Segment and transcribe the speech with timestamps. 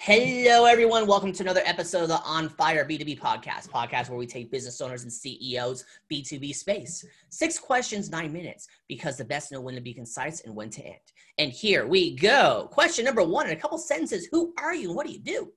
[0.00, 1.08] Hello, everyone.
[1.08, 4.80] Welcome to another episode of the On Fire B2B podcast, podcast where we take business
[4.80, 7.04] owners and CEOs B2B space.
[7.30, 10.86] Six questions, nine minutes, because the best know when to be concise and when to
[10.86, 11.00] end.
[11.38, 12.68] And here we go.
[12.70, 15.52] Question number one in a couple sentences Who are you and what do you do?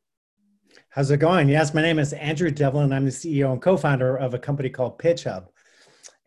[0.89, 1.47] How's it going?
[1.47, 2.91] Yes, my name is Andrew Devlin.
[2.91, 5.51] I'm the CEO and co founder of a company called Pitch Hub.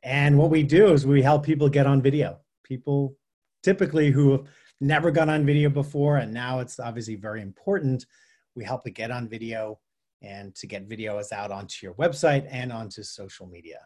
[0.05, 2.39] And what we do is we help people get on video.
[2.63, 3.17] People
[3.65, 4.45] typically who
[4.81, 8.07] never got on video before, and now it's obviously very important.
[8.55, 9.81] We help to get on video
[10.23, 13.81] and to get videos out onto your website and onto social media.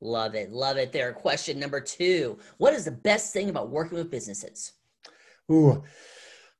[0.00, 0.50] Love it.
[0.50, 1.12] Love it there.
[1.12, 4.72] Question number two What is the best thing about working with businesses?
[5.50, 5.82] Ooh,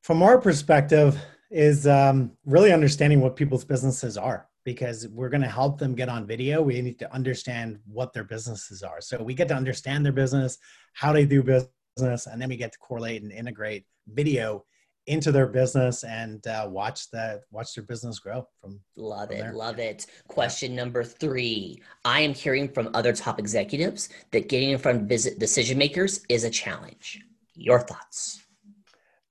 [0.02, 1.18] from our perspective,
[1.50, 6.08] is um, really understanding what people's businesses are because we're going to help them get
[6.08, 6.62] on video.
[6.62, 9.00] We need to understand what their businesses are.
[9.00, 10.58] So we get to understand their business,
[10.92, 14.64] how they do business business and then we get to correlate and integrate video
[15.06, 19.40] into their business and uh, watch that watch their business grow from love from it
[19.40, 19.52] there.
[19.52, 20.06] love it.
[20.28, 21.82] Question number three.
[22.04, 26.20] I am hearing from other top executives that getting in front of visit decision makers
[26.28, 27.20] is a challenge.
[27.54, 28.42] Your thoughts?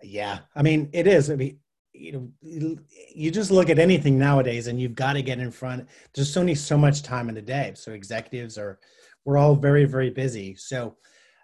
[0.02, 1.30] Yeah i mean it is.
[1.30, 1.59] I mean
[1.94, 2.78] you know
[3.14, 6.55] you just look at anything nowadays and you've got to get in front there's only
[6.55, 7.73] so much time in the day.
[7.76, 8.80] So executives are
[9.23, 10.55] we're all very very busy.
[10.55, 10.98] So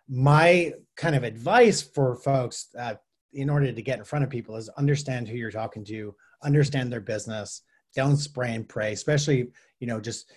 [0.10, 2.96] my kind of advice for folks uh,
[3.34, 6.92] in order to get in front of people is understand who you're talking to understand
[6.92, 7.62] their business
[7.96, 9.48] don't spray and pray especially
[9.80, 10.32] you know just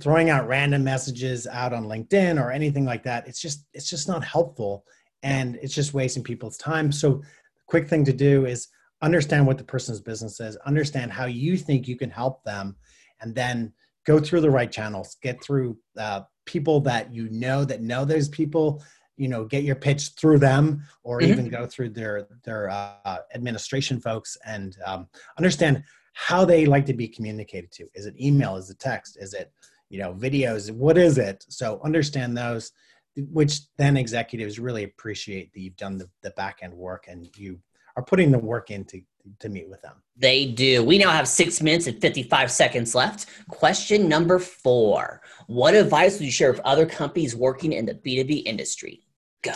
[0.00, 3.26] throwing out random messages out on linkedin or anything like that.
[3.28, 4.84] It's just it's just not helpful
[5.22, 6.90] and it's just wasting people's time.
[6.90, 8.68] So the quick thing to do is
[9.02, 12.76] understand what the person's business is understand how you think you can help them
[13.20, 13.72] and then
[14.06, 18.28] go through the right channels get through uh, people that you know that know those
[18.28, 18.82] people
[19.16, 21.30] you know get your pitch through them or mm-hmm.
[21.30, 25.06] even go through their their uh, administration folks and um,
[25.38, 25.84] understand
[26.14, 27.86] how they like to be communicated to.
[27.94, 28.56] Is it email?
[28.56, 29.16] Is it text?
[29.20, 29.52] Is it
[29.90, 30.72] you know videos?
[30.72, 31.44] What is it?
[31.48, 32.72] So understand those
[33.16, 37.60] which then executives really appreciate that you've done the, the back end work and you
[37.96, 39.00] are putting the work in to,
[39.38, 39.96] to meet with them.
[40.16, 40.84] They do.
[40.84, 43.26] We now have six minutes and 55 seconds left.
[43.48, 48.42] Question number four What advice would you share with other companies working in the B2B
[48.46, 49.02] industry?
[49.42, 49.54] Go.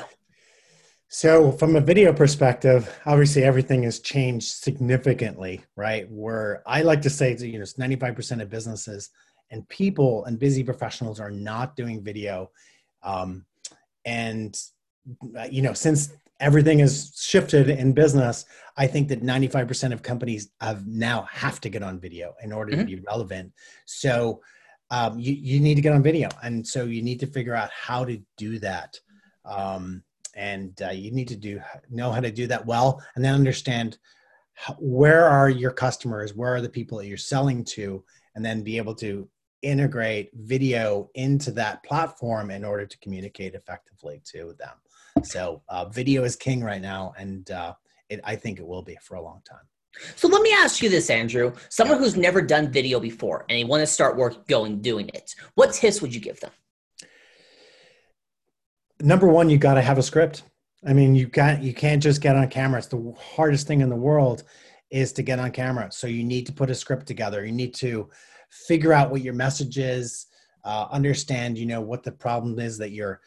[1.08, 6.10] So, from a video perspective, obviously everything has changed significantly, right?
[6.10, 9.10] Where I like to say, that you know, 95% of businesses
[9.50, 12.50] and people and busy professionals are not doing video.
[13.02, 13.44] Um,
[14.04, 14.58] and,
[15.50, 18.44] you know, since everything has shifted in business,
[18.76, 22.72] I think that 95% of companies have now have to get on video in order
[22.72, 22.80] mm-hmm.
[22.80, 23.52] to be relevant.
[23.86, 24.40] So,
[24.90, 26.28] um, you, you need to get on video.
[26.42, 28.98] And so you need to figure out how to do that
[29.44, 30.02] um,
[30.36, 31.60] and uh, you need to do
[31.90, 33.98] know how to do that well and then understand
[34.54, 38.04] how, where are your customers where are the people that you're selling to
[38.34, 39.28] and then be able to
[39.62, 44.74] integrate video into that platform in order to communicate effectively to them
[45.22, 47.72] so uh, video is king right now and uh,
[48.08, 49.66] it, i think it will be for a long time
[50.16, 51.52] so let me ask you this, Andrew.
[51.68, 55.36] Someone who's never done video before and they want to start work going doing it.
[55.54, 56.50] What tips would you give them?
[59.04, 60.42] number one, you got to have a script.
[60.86, 62.78] I mean, you got you can't just get on camera.
[62.78, 64.44] It's the hardest thing in the world
[64.90, 65.90] is to get on camera.
[65.90, 67.44] So you need to put a script together.
[67.44, 68.08] You need to
[68.50, 70.26] figure out what your message is.
[70.64, 73.20] Uh, understand, you know, what the problem is that you're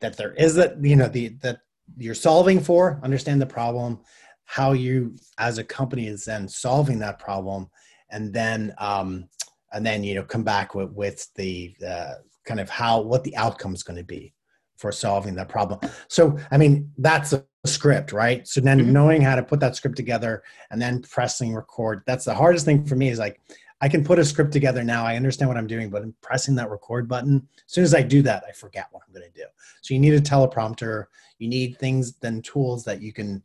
[0.00, 1.60] that there is that you know the that
[1.96, 3.00] you're solving for.
[3.02, 4.00] Understand the problem,
[4.44, 7.68] how you as a company is then solving that problem,
[8.10, 9.28] and then um,
[9.72, 12.14] and then you know come back with with the uh,
[12.44, 14.34] kind of how what the outcome is going to be
[14.78, 15.80] for solving that problem.
[16.08, 18.46] So, I mean, that's a script, right?
[18.46, 18.92] So then mm-hmm.
[18.92, 22.86] knowing how to put that script together and then pressing record, that's the hardest thing
[22.86, 23.40] for me is like,
[23.80, 25.04] I can put a script together now.
[25.04, 27.46] I understand what I'm doing, but I'm pressing that record button.
[27.66, 29.46] As soon as I do that, I forget what I'm going to do.
[29.82, 31.04] So you need a teleprompter.
[31.38, 33.42] You need things, then tools that you can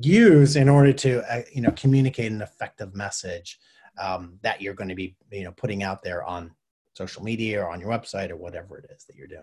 [0.00, 3.58] use in order to, uh, you know, communicate an effective message
[3.98, 6.52] um, that you're going to be, you know, putting out there on
[6.92, 9.42] social media or on your website or whatever it is that you're doing.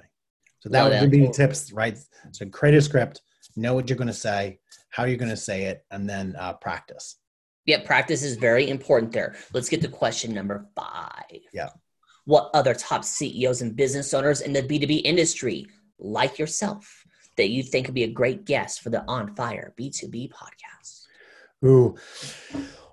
[0.59, 1.97] So that would be the tips, right?
[2.31, 3.21] So create a script,
[3.55, 6.53] know what you're going to say, how you're going to say it, and then uh,
[6.53, 7.17] practice.
[7.65, 9.35] Yeah, practice is very important there.
[9.53, 11.41] Let's get to question number five.
[11.53, 11.69] Yeah.
[12.25, 15.67] What other top CEOs and business owners in the B2B industry,
[15.99, 17.05] like yourself,
[17.37, 21.05] that you think could be a great guest for the On Fire B2B podcast?
[21.63, 21.95] Ooh.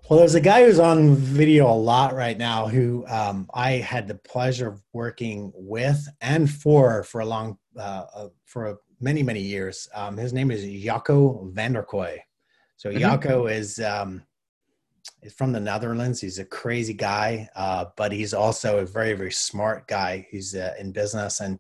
[0.08, 4.08] Well, there's a guy who's on video a lot right now who um, I had
[4.08, 9.40] the pleasure of working with and for for a long uh, uh, for many many
[9.40, 9.86] years.
[9.94, 12.20] Um, his name is Jacco van der Kooij.
[12.78, 13.48] So mm-hmm.
[13.48, 14.22] is um,
[15.22, 16.20] is from the Netherlands.
[16.20, 20.26] He's a crazy guy, uh, but he's also a very, very smart guy.
[20.30, 21.58] He's uh, in business and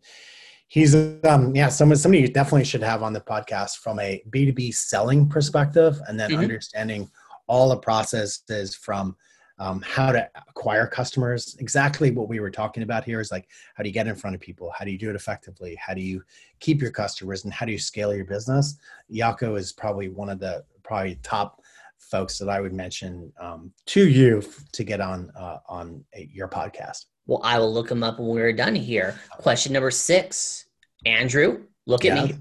[0.68, 4.74] he's, um, yeah, someone, somebody you definitely should have on the podcast from a B2B
[4.74, 6.40] selling perspective and then mm-hmm.
[6.40, 7.10] understanding
[7.46, 9.16] all the processes from
[9.58, 11.56] um, how to acquire customers.
[11.58, 14.34] Exactly what we were talking about here is like, how do you get in front
[14.34, 14.72] of people?
[14.76, 15.76] How do you do it effectively?
[15.84, 16.22] How do you
[16.60, 18.78] keep your customers and how do you scale your business?
[19.10, 21.60] Jacco is probably one of the probably top
[21.98, 24.42] folks that I would mention um, to you
[24.72, 27.06] to get on uh, on a, your podcast?
[27.26, 29.18] Well, I will look them up when we're done here.
[29.32, 30.66] Question number six,
[31.04, 32.38] Andrew, look at me.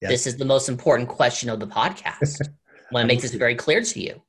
[0.00, 0.10] Yes.
[0.10, 2.40] This is the most important question of the podcast.
[2.42, 2.48] I
[2.92, 4.20] want to make this very clear to you.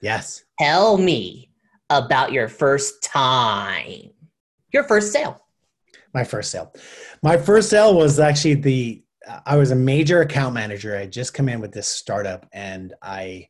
[0.00, 0.44] Yes.
[0.60, 1.50] Tell me
[1.90, 4.10] about your first time,
[4.72, 5.40] your first sale.
[6.14, 6.72] My first sale.
[7.22, 9.02] My first sale was actually the.
[9.44, 10.94] I was a major account manager.
[10.96, 13.48] I had just come in with this startup, and I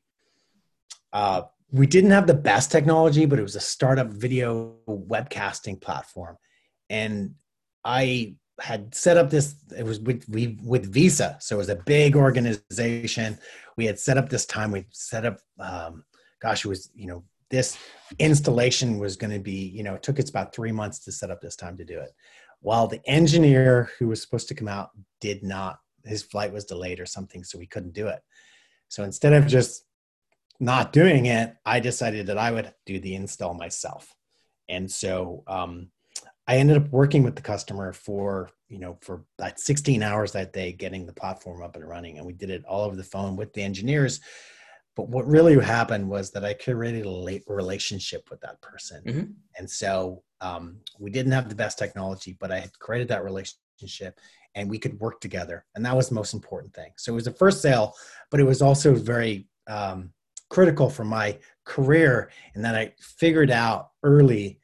[1.16, 1.42] uh,
[1.72, 6.36] we didn't have the best technology, but it was a startup video webcasting platform.
[6.90, 7.36] And
[7.84, 10.26] I had set up this, it was with,
[10.62, 11.38] with Visa.
[11.40, 13.38] So it was a big organization.
[13.78, 16.04] We had set up this time, we set up, um,
[16.42, 17.78] gosh, it was, you know, this
[18.18, 21.30] installation was going to be, you know, it took us about three months to set
[21.30, 22.10] up this time to do it.
[22.60, 24.90] While the engineer who was supposed to come out
[25.22, 28.20] did not, his flight was delayed or something, so we couldn't do it.
[28.88, 29.86] So instead of just
[30.60, 34.14] not doing it, I decided that I would do the install myself.
[34.68, 35.90] And so um,
[36.46, 40.52] I ended up working with the customer for, you know, for about 16 hours that
[40.52, 42.18] day, getting the platform up and running.
[42.18, 44.20] And we did it all over the phone with the engineers.
[44.94, 49.02] But what really happened was that I created a relationship with that person.
[49.04, 49.24] Mm-hmm.
[49.58, 54.18] And so um, we didn't have the best technology, but I had created that relationship
[54.54, 55.66] and we could work together.
[55.74, 56.92] And that was the most important thing.
[56.96, 57.92] So it was the first sale,
[58.30, 60.12] but it was also very, um,
[60.48, 64.60] critical for my career and that I figured out early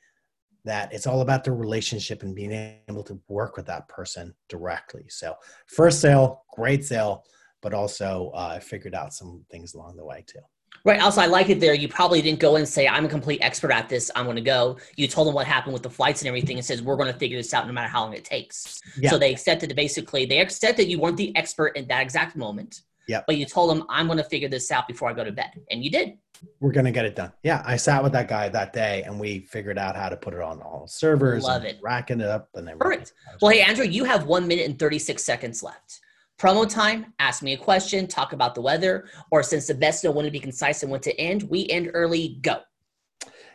[0.64, 5.04] that it's all about the relationship and being able to work with that person directly.
[5.08, 5.34] So,
[5.66, 7.24] first sale, great sale,
[7.62, 10.38] but also uh, I figured out some things along the way too.
[10.84, 11.00] Right.
[11.00, 11.74] Also, I like it there.
[11.74, 14.10] You probably didn't go and say, I'm a complete expert at this.
[14.16, 14.78] I'm going to go.
[14.96, 17.18] You told them what happened with the flights and everything and says, we're going to
[17.18, 18.80] figure this out no matter how long it takes.
[18.98, 19.10] Yeah.
[19.10, 22.80] So they accepted basically, they accepted that you weren't the expert in that exact moment.
[23.12, 23.20] Yeah.
[23.26, 25.50] But you told him, I'm going to figure this out before I go to bed.
[25.70, 26.14] And you did.
[26.60, 27.30] We're going to get it done.
[27.42, 27.62] Yeah.
[27.66, 30.40] I sat with that guy that day and we figured out how to put it
[30.40, 31.44] on all servers.
[31.44, 31.78] Love it.
[31.82, 32.48] Racking it up.
[32.54, 33.12] And then Perfect.
[33.42, 36.00] Well, hey, Andrew, you have one minute and 36 seconds left.
[36.40, 40.10] Promo time, ask me a question, talk about the weather, or since the best know
[40.10, 42.60] when to be concise and when to end, we end early, go.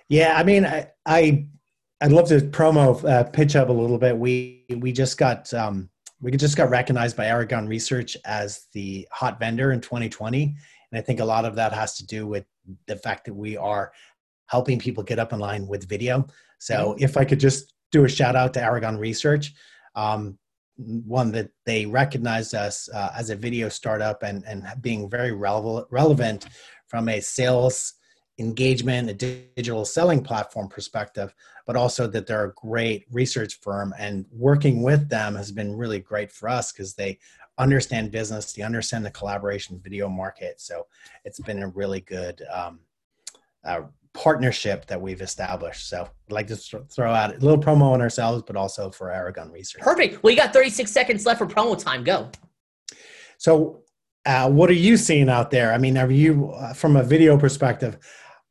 [0.07, 0.38] Yeah.
[0.38, 1.48] I mean, I, I,
[2.00, 4.15] I'd love to promo uh, pitch up a little bit.
[4.15, 5.89] We, we just got, um,
[6.19, 10.56] we just got recognized by Aragon Research as the hot vendor in 2020.
[10.92, 12.46] And I think a lot of that has to do with
[12.88, 13.92] the fact that we are
[14.48, 16.25] helping people get up in line with video.
[16.60, 17.04] So mm-hmm.
[17.04, 19.54] if I could just do a shout out to Aragon Research,
[19.96, 20.38] um,
[20.78, 25.88] one that they recognized us uh, as a video startup and, and being very relevant,
[25.90, 26.48] relevant
[26.88, 27.94] from a sales
[28.39, 31.34] engagement, a digital selling platform perspective,
[31.66, 33.94] but also that they're a great research firm.
[33.98, 37.19] And working with them has been really great for us because they
[37.57, 40.62] understand business, they understand the collaboration video market.
[40.62, 40.86] So
[41.25, 42.80] it's been a really good um,
[43.63, 43.81] uh,
[44.13, 45.90] partnership that we've established.
[45.90, 49.52] So I'd like to throw out a little promo on ourselves, but also for Aragon
[49.52, 49.81] Research.
[49.81, 50.23] Perfect.
[50.23, 52.04] Well, you got 36 seconds left for promo time.
[52.04, 52.30] Go.
[53.38, 53.83] So,
[54.26, 55.71] uh, what are you seeing out there?
[55.71, 57.97] I mean, are you, uh, from a video perspective,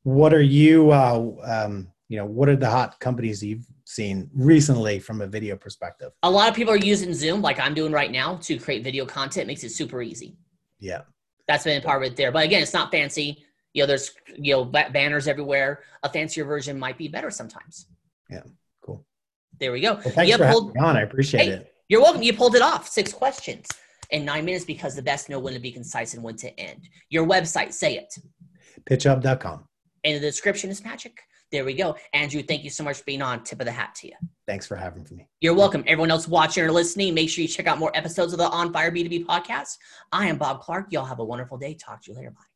[0.06, 5.00] what are you uh, um, you know what are the hot companies you've seen recently
[5.00, 6.12] from a video perspective?
[6.22, 9.04] A lot of people are using zoom like i'm doing right now to create video
[9.04, 9.44] content.
[9.44, 10.36] It makes it super easy.
[10.78, 11.02] Yeah.
[11.48, 12.30] That's been part of it there.
[12.30, 13.44] But again it's not fancy.
[13.72, 15.82] You know there's you know banners everywhere.
[16.04, 17.88] A fancier version might be better sometimes.
[18.30, 18.42] Yeah.
[18.82, 19.04] Cool.
[19.58, 19.94] There we go.
[19.94, 20.96] Well, thanks you for pulled, having me on.
[20.98, 21.74] I appreciate hey, it.
[21.88, 22.22] you're welcome.
[22.22, 22.86] You pulled it off.
[22.86, 23.66] Six questions
[24.10, 26.88] in nine minutes because the best know when to be concise and when to end.
[27.10, 28.14] Your website say it.
[28.88, 29.64] Pitchup.com
[30.06, 31.20] in the description is magic.
[31.52, 31.96] There we go.
[32.12, 33.44] Andrew, thank you so much for being on.
[33.44, 34.14] Tip of the hat to you.
[34.46, 35.28] Thanks for having me.
[35.40, 35.84] You're welcome.
[35.86, 38.72] Everyone else watching or listening, make sure you check out more episodes of the On
[38.72, 39.76] Fire B2B podcast.
[40.10, 40.86] I am Bob Clark.
[40.90, 41.74] Y'all have a wonderful day.
[41.74, 42.30] Talk to you later.
[42.30, 42.55] Bye.